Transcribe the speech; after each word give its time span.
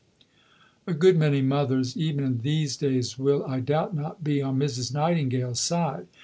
A 0.87 0.95
good 0.95 1.15
many 1.15 1.43
mothers, 1.43 1.95
even 1.95 2.23
in 2.23 2.39
these 2.39 2.75
days, 2.75 3.19
will, 3.19 3.45
I 3.45 3.59
doubt 3.59 3.93
not, 3.95 4.23
be 4.23 4.41
on 4.41 4.57
Mrs. 4.57 4.91
Nightingale's 4.91 5.59
side. 5.61 6.07